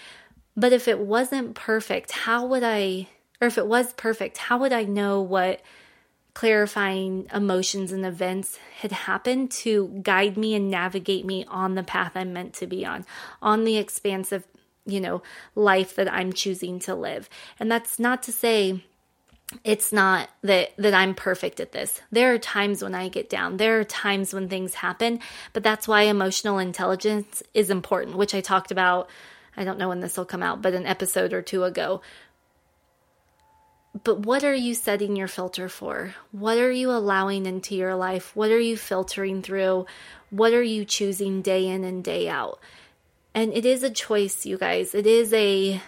But 0.54 0.72
if 0.72 0.86
it 0.86 0.98
wasn't 0.98 1.54
perfect, 1.54 2.12
how 2.12 2.46
would 2.46 2.62
I 2.62 3.08
or 3.40 3.48
if 3.48 3.56
it 3.56 3.66
was 3.66 3.92
perfect, 3.94 4.36
how 4.36 4.58
would 4.58 4.72
I 4.72 4.84
know 4.84 5.22
what 5.22 5.62
clarifying 6.38 7.26
emotions 7.34 7.90
and 7.90 8.06
events 8.06 8.60
had 8.78 8.92
happened 8.92 9.50
to 9.50 9.88
guide 10.04 10.36
me 10.36 10.54
and 10.54 10.70
navigate 10.70 11.26
me 11.26 11.44
on 11.48 11.74
the 11.74 11.82
path 11.82 12.12
I'm 12.14 12.32
meant 12.32 12.54
to 12.54 12.66
be 12.68 12.86
on, 12.86 13.04
on 13.42 13.64
the 13.64 13.76
expansive, 13.76 14.46
you 14.86 15.00
know, 15.00 15.20
life 15.56 15.96
that 15.96 16.08
I'm 16.08 16.32
choosing 16.32 16.78
to 16.80 16.94
live. 16.94 17.28
And 17.58 17.68
that's 17.68 17.98
not 17.98 18.22
to 18.22 18.30
say 18.30 18.84
it's 19.64 19.92
not 19.92 20.30
that 20.42 20.74
that 20.76 20.94
I'm 20.94 21.16
perfect 21.16 21.58
at 21.58 21.72
this. 21.72 22.00
There 22.12 22.32
are 22.32 22.38
times 22.38 22.84
when 22.84 22.94
I 22.94 23.08
get 23.08 23.28
down. 23.28 23.56
There 23.56 23.80
are 23.80 23.84
times 23.84 24.32
when 24.32 24.48
things 24.48 24.74
happen, 24.74 25.18
but 25.52 25.64
that's 25.64 25.88
why 25.88 26.02
emotional 26.02 26.60
intelligence 26.60 27.42
is 27.52 27.68
important, 27.68 28.16
which 28.16 28.36
I 28.36 28.42
talked 28.42 28.70
about 28.70 29.10
I 29.56 29.64
don't 29.64 29.78
know 29.78 29.88
when 29.88 29.98
this 29.98 30.16
will 30.16 30.24
come 30.24 30.44
out, 30.44 30.62
but 30.62 30.74
an 30.74 30.86
episode 30.86 31.32
or 31.32 31.42
two 31.42 31.64
ago 31.64 32.00
but 34.04 34.20
what 34.20 34.44
are 34.44 34.54
you 34.54 34.74
setting 34.74 35.16
your 35.16 35.28
filter 35.28 35.68
for? 35.68 36.14
What 36.30 36.58
are 36.58 36.70
you 36.70 36.90
allowing 36.90 37.46
into 37.46 37.74
your 37.74 37.94
life? 37.94 38.34
What 38.36 38.50
are 38.50 38.60
you 38.60 38.76
filtering 38.76 39.42
through? 39.42 39.86
What 40.30 40.52
are 40.52 40.62
you 40.62 40.84
choosing 40.84 41.42
day 41.42 41.66
in 41.66 41.84
and 41.84 42.04
day 42.04 42.28
out? 42.28 42.60
And 43.34 43.52
it 43.52 43.64
is 43.64 43.82
a 43.82 43.90
choice, 43.90 44.44
you 44.44 44.58
guys. 44.58 44.94
It 44.94 45.06
is 45.06 45.32
a 45.32 45.80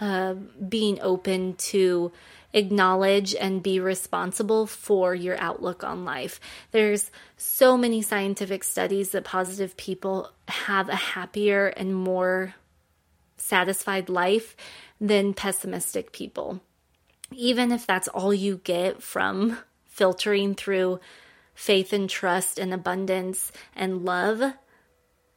uh, 0.00 0.34
being 0.34 0.98
open 1.00 1.54
to 1.54 2.10
acknowledge 2.52 3.34
and 3.34 3.62
be 3.62 3.78
responsible 3.78 4.66
for 4.66 5.14
your 5.14 5.38
outlook 5.38 5.84
on 5.84 6.04
life. 6.04 6.40
There's 6.72 7.10
so 7.36 7.76
many 7.76 8.02
scientific 8.02 8.64
studies 8.64 9.10
that 9.10 9.24
positive 9.24 9.76
people 9.76 10.32
have 10.48 10.88
a 10.88 10.96
happier 10.96 11.68
and 11.68 11.94
more 11.94 12.54
satisfied 13.36 14.08
life 14.08 14.56
than 15.00 15.32
pessimistic 15.32 16.12
people 16.12 16.60
even 17.32 17.72
if 17.72 17.86
that's 17.86 18.08
all 18.08 18.34
you 18.34 18.60
get 18.64 19.02
from 19.02 19.58
filtering 19.86 20.54
through 20.54 21.00
faith 21.54 21.92
and 21.92 22.08
trust 22.08 22.58
and 22.58 22.72
abundance 22.72 23.52
and 23.76 24.04
love, 24.04 24.54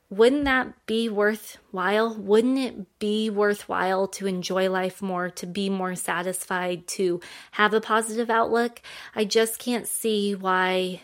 wouldn't 0.09 0.45
that 0.45 0.85
be 0.85 1.09
worthwhile? 1.09 2.15
Wouldn't 2.15 2.59
it 2.59 2.99
be 2.99 3.29
worthwhile 3.29 4.07
to 4.09 4.27
enjoy 4.27 4.69
life 4.69 5.01
more, 5.01 5.29
to 5.31 5.47
be 5.47 5.69
more 5.69 5.95
satisfied, 5.95 6.87
to 6.89 7.19
have 7.51 7.73
a 7.73 7.81
positive 7.81 8.29
outlook? 8.29 8.81
I 9.15 9.25
just 9.25 9.57
can't 9.57 9.87
see 9.87 10.35
why 10.35 11.01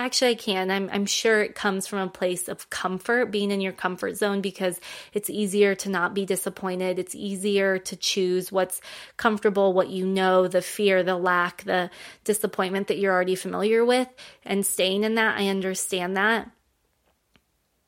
Actually, 0.00 0.30
I 0.30 0.34
can. 0.36 0.70
I'm, 0.70 0.88
I'm 0.92 1.06
sure 1.06 1.42
it 1.42 1.56
comes 1.56 1.88
from 1.88 1.98
a 1.98 2.08
place 2.08 2.46
of 2.46 2.70
comfort, 2.70 3.32
being 3.32 3.50
in 3.50 3.60
your 3.60 3.72
comfort 3.72 4.16
zone, 4.16 4.40
because 4.40 4.80
it's 5.12 5.28
easier 5.28 5.74
to 5.74 5.88
not 5.88 6.14
be 6.14 6.24
disappointed. 6.24 7.00
It's 7.00 7.16
easier 7.16 7.78
to 7.78 7.96
choose 7.96 8.52
what's 8.52 8.80
comfortable, 9.16 9.72
what 9.72 9.88
you 9.88 10.06
know, 10.06 10.46
the 10.46 10.62
fear, 10.62 11.02
the 11.02 11.16
lack, 11.16 11.64
the 11.64 11.90
disappointment 12.22 12.86
that 12.86 12.98
you're 12.98 13.12
already 13.12 13.34
familiar 13.34 13.84
with, 13.84 14.08
and 14.44 14.64
staying 14.64 15.02
in 15.02 15.16
that. 15.16 15.36
I 15.36 15.48
understand 15.48 16.16
that. 16.16 16.48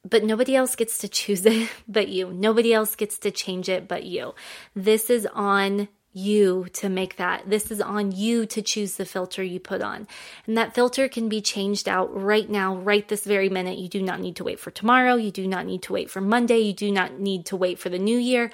But 0.03 0.25
nobody 0.25 0.57
else 0.57 0.75
gets 0.75 0.99
to 0.99 1.09
choose 1.09 1.47
it 1.47 1.71
but 1.87 2.09
you. 2.09 2.33
Nobody 2.33 2.75
else 2.75 2.97
gets 2.97 3.19
to 3.19 3.31
change 3.31 3.69
it 3.69 3.87
but 3.87 4.03
you. 4.03 4.35
This 4.75 5.11
is 5.11 5.27
on 5.33 5.87
you 6.13 6.67
to 6.73 6.89
make 6.89 7.17
that. 7.17 7.49
This 7.49 7.71
is 7.71 7.81
on 7.81 8.13
you 8.13 8.45
to 8.47 8.63
choose 8.63 8.97
the 8.97 9.05
filter 9.05 9.43
you 9.43 9.61
put 9.61 9.81
on. 9.81 10.09
And 10.47 10.57
that 10.57 10.75
filter 10.75 11.09
can 11.09 11.29
be 11.29 11.41
changed 11.41 11.89
out 11.89 12.15
right 12.15 12.49
now, 12.49 12.77
right 12.77 13.07
this 13.07 13.25
very 13.25 13.49
minute. 13.49 13.79
You 13.79 13.89
do 13.89 14.03
not 14.03 14.21
need 14.21 14.37
to 14.37 14.45
wait 14.45 14.59
for 14.59 14.71
tomorrow. 14.71 15.15
You 15.15 15.31
do 15.31 15.47
not 15.47 15.67
need 15.67 15.83
to 15.83 15.93
wait 15.93 16.11
for 16.11 16.21
Monday. 16.21 16.59
You 16.59 16.73
do 16.73 16.91
not 16.91 17.21
need 17.21 17.47
to 17.47 17.57
wait 17.57 17.79
for 17.79 17.89
the 17.89 17.99
new 17.99 18.19
year. 18.19 18.51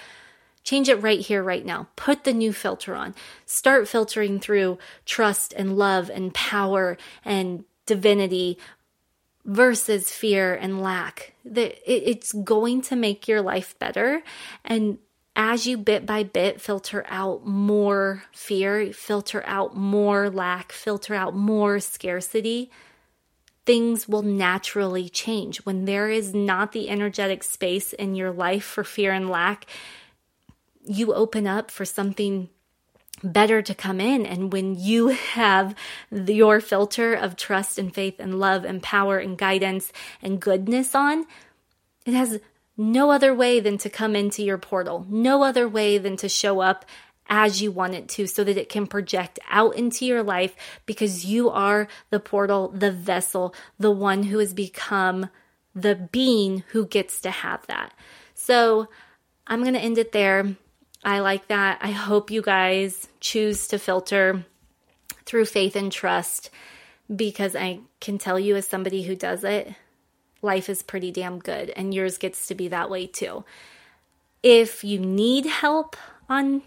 Change 0.64 0.88
it 0.88 0.96
right 0.96 1.20
here, 1.20 1.42
right 1.42 1.64
now. 1.64 1.88
Put 1.96 2.24
the 2.24 2.32
new 2.32 2.52
filter 2.52 2.94
on. 2.94 3.14
Start 3.46 3.88
filtering 3.88 4.40
through 4.40 4.78
trust 5.04 5.54
and 5.56 5.78
love 5.78 6.10
and 6.10 6.34
power 6.34 6.98
and 7.24 7.64
divinity 7.86 8.58
versus 9.44 10.10
fear 10.10 10.54
and 10.54 10.82
lack. 10.82 11.34
That 11.44 11.78
it's 11.86 12.32
going 12.32 12.82
to 12.82 12.96
make 12.96 13.28
your 13.28 13.40
life 13.40 13.78
better. 13.78 14.22
And 14.64 14.98
as 15.36 15.66
you 15.66 15.76
bit 15.76 16.06
by 16.06 16.22
bit 16.22 16.60
filter 16.60 17.04
out 17.08 17.46
more 17.46 18.24
fear, 18.32 18.92
filter 18.92 19.44
out 19.46 19.76
more 19.76 20.30
lack, 20.30 20.72
filter 20.72 21.14
out 21.14 21.36
more 21.36 21.78
scarcity, 21.78 22.70
things 23.66 24.08
will 24.08 24.22
naturally 24.22 25.10
change. 25.10 25.58
When 25.58 25.84
there 25.84 26.08
is 26.08 26.34
not 26.34 26.72
the 26.72 26.88
energetic 26.88 27.42
space 27.44 27.92
in 27.92 28.14
your 28.14 28.32
life 28.32 28.64
for 28.64 28.82
fear 28.82 29.12
and 29.12 29.28
lack, 29.28 29.66
you 30.86 31.12
open 31.12 31.46
up 31.46 31.70
for 31.70 31.84
something 31.84 32.48
better 33.22 33.60
to 33.60 33.74
come 33.74 34.00
in. 34.00 34.24
And 34.24 34.52
when 34.52 34.74
you 34.74 35.08
have 35.08 35.74
your 36.10 36.60
filter 36.60 37.12
of 37.12 37.36
trust 37.36 37.78
and 37.78 37.92
faith 37.92 38.16
and 38.18 38.38
love 38.38 38.64
and 38.64 38.82
power 38.82 39.18
and 39.18 39.36
guidance 39.36 39.92
and 40.22 40.40
goodness 40.40 40.94
on, 40.94 41.26
it 42.06 42.14
has 42.14 42.40
no 42.76 43.10
other 43.10 43.32
way 43.34 43.60
than 43.60 43.78
to 43.78 43.90
come 43.90 44.14
into 44.14 44.42
your 44.42 44.58
portal, 44.58 45.06
no 45.08 45.42
other 45.42 45.68
way 45.68 45.98
than 45.98 46.16
to 46.18 46.28
show 46.28 46.60
up 46.60 46.84
as 47.28 47.60
you 47.60 47.72
want 47.72 47.94
it 47.94 48.08
to 48.08 48.26
so 48.26 48.44
that 48.44 48.56
it 48.56 48.68
can 48.68 48.86
project 48.86 49.38
out 49.48 49.74
into 49.76 50.06
your 50.06 50.22
life 50.22 50.54
because 50.84 51.24
you 51.24 51.50
are 51.50 51.88
the 52.10 52.20
portal, 52.20 52.68
the 52.68 52.92
vessel, 52.92 53.54
the 53.78 53.90
one 53.90 54.22
who 54.24 54.38
has 54.38 54.54
become 54.54 55.28
the 55.74 55.94
being 55.94 56.62
who 56.68 56.86
gets 56.86 57.20
to 57.20 57.30
have 57.30 57.66
that. 57.66 57.92
So 58.34 58.88
I'm 59.46 59.62
going 59.62 59.74
to 59.74 59.80
end 59.80 59.98
it 59.98 60.12
there. 60.12 60.56
I 61.04 61.20
like 61.20 61.48
that. 61.48 61.78
I 61.82 61.90
hope 61.90 62.30
you 62.30 62.42
guys 62.42 63.06
choose 63.20 63.68
to 63.68 63.78
filter 63.78 64.44
through 65.24 65.46
faith 65.46 65.76
and 65.76 65.90
trust 65.90 66.50
because 67.14 67.54
I 67.54 67.80
can 68.00 68.18
tell 68.18 68.38
you, 68.38 68.56
as 68.56 68.66
somebody 68.66 69.02
who 69.02 69.14
does 69.14 69.44
it, 69.44 69.72
life 70.46 70.70
is 70.70 70.82
pretty 70.82 71.10
damn 71.10 71.38
good, 71.38 71.68
and 71.76 71.92
yours 71.92 72.16
gets 72.16 72.46
to 72.46 72.54
be 72.54 72.68
that 72.68 72.88
way 72.88 73.06
too. 73.06 73.44
If 74.42 74.82
you 74.82 74.98
need 74.98 75.44
help 75.44 75.96
on 76.28 76.62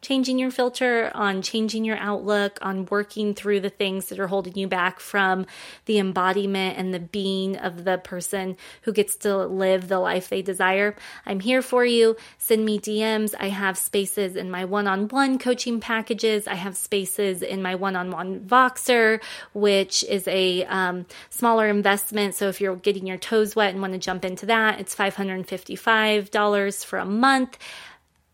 changing 0.00 0.38
your 0.38 0.50
filter, 0.50 1.10
on 1.14 1.42
changing 1.42 1.84
your 1.84 1.96
outlook, 1.96 2.58
on 2.62 2.86
working 2.86 3.34
through 3.34 3.60
the 3.60 3.70
things 3.70 4.08
that 4.08 4.20
are 4.20 4.28
holding 4.28 4.54
you 4.56 4.68
back 4.68 5.00
from 5.00 5.46
the 5.86 5.98
embodiment 5.98 6.78
and 6.78 6.94
the 6.94 7.00
being 7.00 7.56
of 7.56 7.84
the 7.84 7.98
person 7.98 8.56
who 8.82 8.92
gets 8.92 9.16
to 9.16 9.36
live 9.46 9.88
the 9.88 9.98
life 9.98 10.28
they 10.28 10.42
desire. 10.42 10.94
I'm 11.26 11.40
here 11.40 11.62
for 11.62 11.84
you. 11.84 12.16
Send 12.38 12.64
me 12.64 12.78
DMs. 12.78 13.34
I 13.38 13.48
have 13.48 13.76
spaces 13.76 14.36
in 14.36 14.50
my 14.50 14.64
one 14.64 14.86
on 14.86 15.08
one 15.08 15.38
coaching 15.38 15.80
packages. 15.80 16.46
I 16.46 16.54
have 16.54 16.76
spaces 16.76 17.42
in 17.42 17.62
my 17.62 17.74
one 17.74 17.96
on 17.96 18.10
one 18.10 18.40
Voxer, 18.40 19.20
which 19.52 20.04
is 20.04 20.26
a 20.28 20.64
um, 20.64 21.06
smaller 21.30 21.68
investment. 21.68 22.34
So 22.34 22.48
if 22.48 22.60
you're 22.60 22.76
getting 22.76 23.06
your 23.06 23.18
toes 23.18 23.56
wet 23.56 23.72
and 23.72 23.80
want 23.80 23.94
to 23.94 23.98
jump 23.98 24.24
into 24.24 24.46
that, 24.46 24.80
it's 24.80 24.94
$555 24.94 26.84
for 26.84 26.98
a 26.98 27.04
month. 27.04 27.58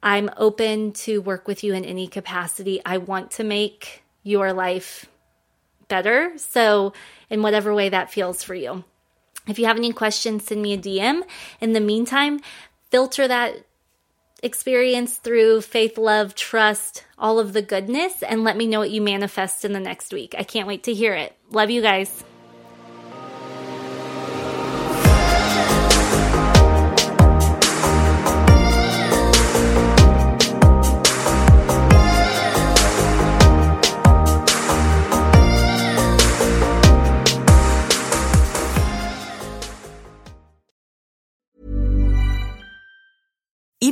I'm 0.04 0.28
open 0.36 0.92
to 0.92 1.22
work 1.22 1.48
with 1.48 1.64
you 1.64 1.72
in 1.72 1.84
any 1.84 2.06
capacity. 2.06 2.80
I 2.84 2.98
want 2.98 3.32
to 3.32 3.44
make 3.44 4.04
your 4.22 4.52
life 4.52 5.06
better. 5.88 6.34
So, 6.36 6.92
in 7.30 7.40
whatever 7.40 7.74
way 7.74 7.88
that 7.88 8.12
feels 8.12 8.42
for 8.42 8.54
you. 8.54 8.84
If 9.48 9.58
you 9.58 9.64
have 9.64 9.78
any 9.78 9.92
questions, 9.92 10.44
send 10.44 10.60
me 10.60 10.74
a 10.74 10.78
DM. 10.78 11.22
In 11.60 11.72
the 11.72 11.80
meantime, 11.80 12.40
filter 12.90 13.26
that 13.26 13.64
experience 14.42 15.16
through 15.16 15.62
faith, 15.62 15.96
love, 15.96 16.34
trust, 16.34 17.04
all 17.18 17.38
of 17.38 17.54
the 17.54 17.62
goodness, 17.62 18.22
and 18.22 18.44
let 18.44 18.58
me 18.58 18.66
know 18.66 18.80
what 18.80 18.90
you 18.90 19.00
manifest 19.00 19.64
in 19.64 19.72
the 19.72 19.80
next 19.80 20.12
week. 20.12 20.34
I 20.36 20.44
can't 20.44 20.68
wait 20.68 20.84
to 20.84 20.92
hear 20.92 21.14
it. 21.14 21.34
Love 21.50 21.70
you 21.70 21.80
guys. 21.80 22.24